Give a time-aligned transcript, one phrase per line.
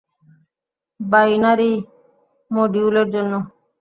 [0.99, 1.71] Binary
[2.51, 3.33] মডিউলের জন্য?